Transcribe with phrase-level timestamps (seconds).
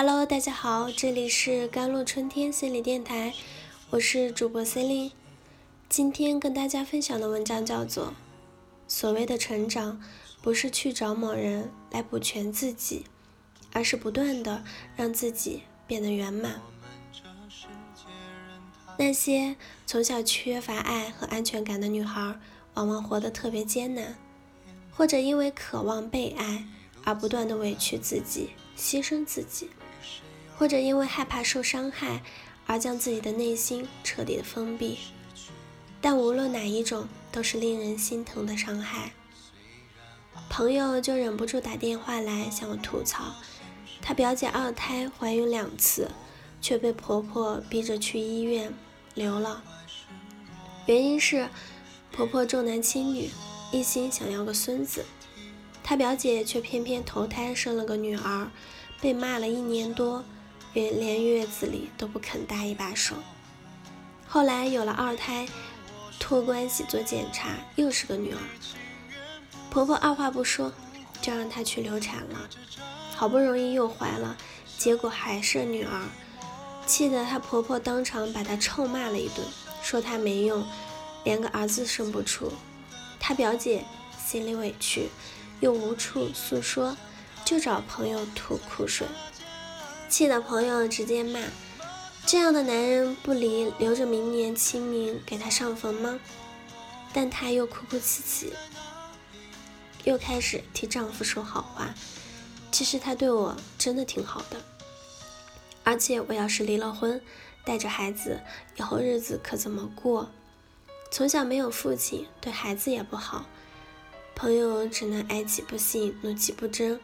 [0.00, 3.34] Hello，大家好，这里是甘露春天心理电台，
[3.90, 5.12] 我是主播 c e l i n e
[5.88, 8.06] 今天跟大家分享的文章叫做
[8.86, 10.00] 《所谓的成长，
[10.40, 13.06] 不是去找某人来补全自己，
[13.72, 14.62] 而是不断的
[14.94, 16.62] 让自己变得圆满》。
[18.98, 22.38] 那些从小缺乏爱和安全感的女孩，
[22.74, 24.16] 往往活得特别艰难，
[24.92, 26.64] 或者因为渴望被爱
[27.02, 28.50] 而不断的委屈自己。
[28.78, 29.68] 牺牲自己，
[30.58, 32.20] 或者因为害怕受伤害
[32.66, 34.98] 而将自己的内心彻底的封闭，
[36.00, 39.12] 但无论哪一种都是令人心疼的伤害。
[40.50, 43.36] 朋友就忍不住打电话来向我吐槽，
[44.02, 46.10] 她表姐二胎怀孕两次，
[46.60, 48.74] 却被婆婆逼着去医院
[49.14, 49.62] 流了，
[50.86, 51.48] 原因是
[52.10, 53.30] 婆婆重男轻女，
[53.70, 55.04] 一心想要个孙子。
[55.84, 58.50] 她表姐却偏偏头胎生了个女儿，
[59.00, 60.24] 被骂了一年多，
[60.90, 63.14] 连月子里都不肯搭一把手。
[64.26, 65.46] 后来有了二胎，
[66.18, 68.38] 托关系做检查，又是个女儿。
[69.70, 70.72] 婆婆二话不说，
[71.20, 72.48] 就让她去流产了。
[73.14, 74.36] 好不容易又怀了，
[74.78, 76.02] 结果还是女儿，
[76.86, 79.46] 气得她婆婆当场把她臭骂了一顿，
[79.82, 80.64] 说她没用，
[81.24, 82.52] 连个儿子生不出。
[83.18, 83.84] 她表姐
[84.24, 85.08] 心里委屈。
[85.60, 86.96] 又无处诉说，
[87.44, 89.04] 就找朋友吐苦水，
[90.08, 91.40] 气的朋友直接骂
[92.26, 96.18] ：“这样的男人不离，留着明年清明给他上坟吗？”
[97.12, 98.52] 但她又哭哭啼啼，
[100.04, 101.94] 又开始替丈夫说好话。
[102.70, 104.62] 其实他对我真的挺好的，
[105.84, 107.20] 而且我要是离了婚，
[107.64, 108.40] 带着孩子，
[108.76, 110.30] 以后日子可怎么过？
[111.10, 113.46] 从小没有父亲，对孩子也不好。
[114.34, 117.00] 朋友只能哀其不幸，怒其不争，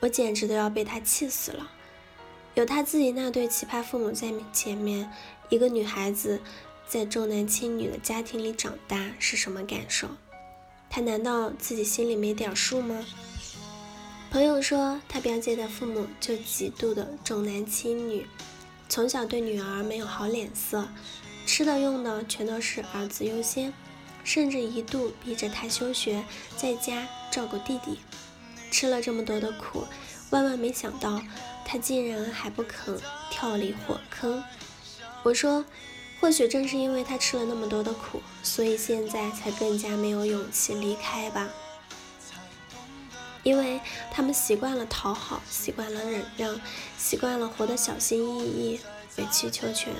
[0.00, 1.70] 我简直都要被他气死了。
[2.56, 5.12] 有他自己那对奇葩父母在前面，
[5.50, 6.40] 一个女孩子
[6.88, 10.08] 在重男轻女的家庭里长大是什么感受？
[10.88, 13.04] 他难道自己心里没点数吗？
[14.30, 18.26] 朋友说，他表姐的父母就极度的重男轻女，
[18.88, 20.88] 从小对女儿没有好脸色，
[21.44, 23.70] 吃的用的全都是儿子优先。
[24.24, 26.24] 甚至一度逼着他休学，
[26.56, 27.98] 在家照顾弟弟，
[28.72, 29.84] 吃了这么多的苦，
[30.30, 31.22] 万万没想到
[31.68, 32.96] 他竟然还不肯
[33.28, 34.42] 跳离火坑。
[35.24, 35.64] 我说，
[36.20, 41.48] 或许正是因为他吃了那么多的苦，所以现在才更加没有勇气离开吧。
[43.42, 43.80] 因为
[44.12, 46.60] 他们习惯了讨好，习惯了忍让，
[46.96, 48.80] 习惯了活得小心翼翼、
[49.16, 49.92] 委曲求全，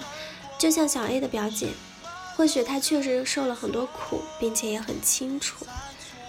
[0.58, 1.70] 就像小 A 的表姐。
[2.36, 5.66] 或许他确实受了很多苦，并且也很清楚，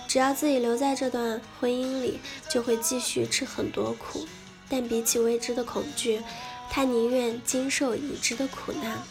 [0.08, 4.26] 只要自己留在这段婚姻里，就会继续吃很多苦。
[4.70, 6.22] 但比起未知的恐惧，
[6.70, 9.02] 他宁愿经受已知的苦难。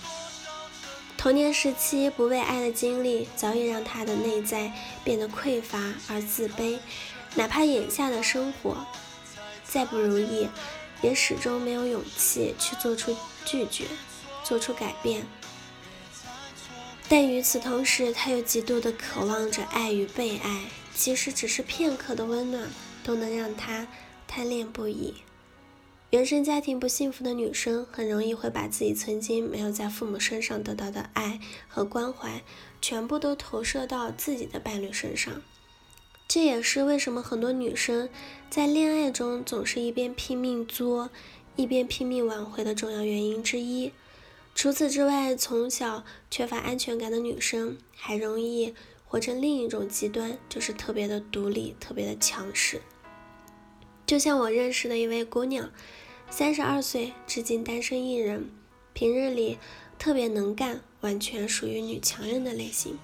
[1.16, 4.72] 童年时期不被爱的经历，早已让他的内在
[5.02, 6.78] 变得匮乏而自卑。
[7.34, 8.86] 哪怕眼下的生活
[9.64, 10.48] 再不如意，
[11.02, 13.84] 也始终没有勇气去做出拒绝，
[14.44, 15.26] 做出改变。
[17.08, 22.68] 但与此同时，他又极度的渴望着爱与被爱，即使只是片刻的温暖，
[23.02, 23.86] 都能让他
[24.26, 25.14] 贪恋不已。
[26.10, 32.44] 原生家庭不幸福的女生，很容易会把自己曾经没有在父母身上得到的爱和关怀，
[32.80, 35.42] 全部都投射到自己的伴侣身上。
[36.28, 38.08] 这也是为什么很多女生
[38.48, 41.10] 在恋爱中总是一边拼命作，
[41.56, 43.92] 一边拼命挽回的重要原因之一。
[44.54, 48.72] 除此之外，从小缺乏安全感的女生还容易
[49.04, 52.80] 活成另一种极端，就是特别的独立，特别的强势。
[54.06, 55.70] 就像我认识的一位姑娘，
[56.30, 58.48] 三十二岁，至今单身一人，
[58.92, 59.58] 平日里
[59.98, 62.96] 特别能干，完全属于女强人的类型。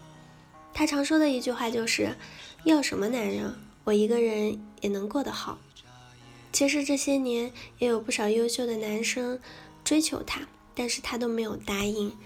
[0.72, 2.16] 她常说的一句话就是
[2.64, 5.58] ：“要什么男人，我一个人也能过得好。”
[6.52, 9.40] 其实这些年也有不少优秀的男生
[9.84, 10.46] 追求她。
[10.74, 12.16] 但是她都没有答应，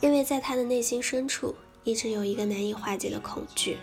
[0.00, 1.54] 因为在她的内心深处
[1.84, 3.76] 一直有一个难以化解的恐惧，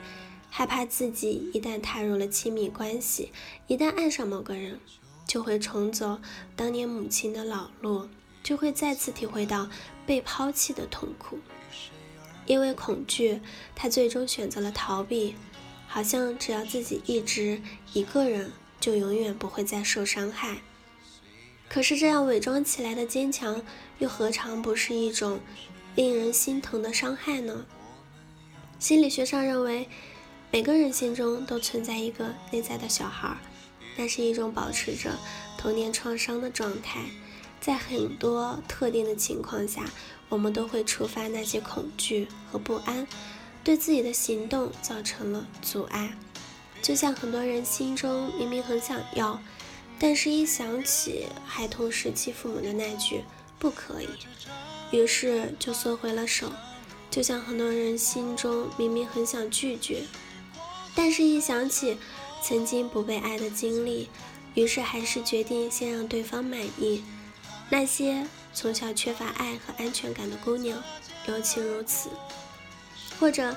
[0.53, 3.31] 害怕自己一旦踏入了亲密关系，
[3.68, 4.81] 一旦爱上某个人，
[5.25, 6.19] 就会重走
[6.57, 8.09] 当年母亲的老路，
[8.44, 9.69] 就会再次体会到
[10.06, 11.39] 被抛弃的痛苦。
[12.45, 13.39] 因为恐惧，
[13.74, 15.36] 他最终选择了逃避，
[15.88, 17.62] 好像只要自己一直
[17.94, 20.57] 一个人，就永远不会再受伤害。
[21.69, 23.63] 可是这样伪装起来的坚强，
[24.00, 25.39] 又何尝不是一种
[25.95, 27.65] 令人心疼的伤害呢？
[28.77, 29.88] 心理学上认为，
[30.53, 33.38] 每个人心中都存在一个内在的小孩，
[33.95, 35.18] 那是一种保持着
[35.57, 37.06] 童年创伤的状态。
[37.62, 39.86] 在很多特定的情况下，
[40.27, 43.07] 我们都会触发那些恐惧和不安，
[43.63, 46.18] 对自己的行动造成了阻碍。
[46.81, 49.39] 就像很多人心中明明很想要，
[49.97, 53.24] 但是一想起孩童时期父母的那句
[53.57, 54.09] “不可以”，
[54.92, 56.51] 于是就缩回了手。
[57.09, 60.01] 就像很多人心中明明很想拒绝，
[60.95, 61.97] 但是一想起
[62.43, 64.09] 曾经不被爱的经历，
[64.53, 67.03] 于是还是决定先让对方满意。
[67.69, 70.83] 那些从小缺乏爱和安全感的姑娘
[71.27, 72.09] 尤其如此，
[73.19, 73.55] 或者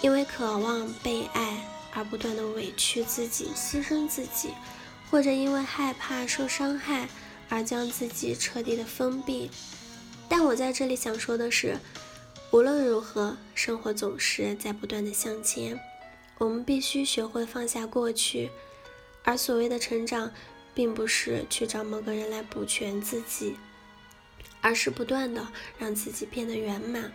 [0.00, 4.50] 因为渴望被爱而不断的委屈自己、牺牲自己，
[5.10, 7.08] 或者因为害怕受伤害
[7.48, 9.50] 而将自己彻底的封闭。
[10.28, 11.78] 但我在这里想说的是，
[12.52, 15.80] 无论如何，生活总是在不断的向前，
[16.38, 18.50] 我们必须学会放下过去，
[19.22, 20.32] 而所谓的成长。
[20.74, 23.56] 并不是去找某个人来补全自己，
[24.60, 27.10] 而是不断的让自己变得圆满。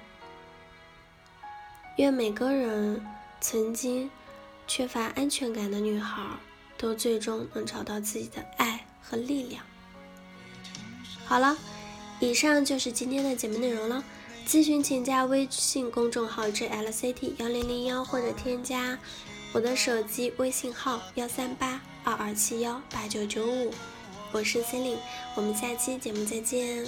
[1.96, 3.02] 愿每个人
[3.40, 4.12] 曾经
[4.68, 6.22] 缺乏安全感的女孩，
[6.78, 9.64] 都最终能找到自己的爱和力量。
[11.24, 11.58] 好了，
[12.20, 14.04] 以上就是今天的节目内容了。
[14.48, 18.98] 咨询请加微信公众号 jlct 幺零零幺，或者添加
[19.54, 21.82] 我的手机微信号幺三八。
[22.06, 23.72] 二二七幺八九九五，
[24.34, 25.00] 我是 c e l i n e
[25.36, 26.86] 我们下期节目再见。